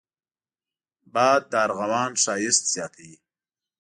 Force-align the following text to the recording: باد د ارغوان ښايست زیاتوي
باد 1.13 1.41
د 1.51 1.53
ارغوان 1.65 2.11
ښايست 2.23 2.63
زیاتوي 2.73 3.15